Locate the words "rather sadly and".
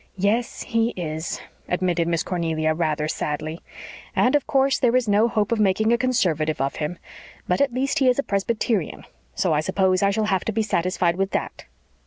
2.73-4.33